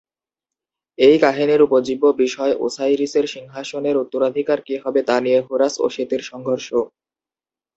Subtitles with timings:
[0.99, 6.67] এই কাহিনির উপজীব্য বিষয় ওসাইরিসের সিংহাসনের উত্তরাধিকার কে হবে তা নিয়ে হোরাস ও সেতের সংঘর্ষ।